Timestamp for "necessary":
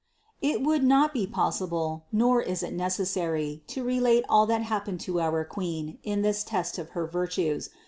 2.73-3.61